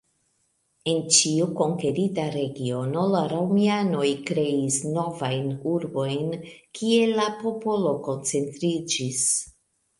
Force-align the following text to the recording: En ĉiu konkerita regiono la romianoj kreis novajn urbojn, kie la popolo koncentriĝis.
En 0.93 1.01
ĉiu 1.17 1.49
konkerita 1.59 2.25
regiono 2.37 3.03
la 3.17 3.21
romianoj 3.35 4.07
kreis 4.31 4.81
novajn 4.97 5.55
urbojn, 5.75 6.35
kie 6.81 7.01
la 7.15 7.31
popolo 7.45 7.97
koncentriĝis. 8.11 9.25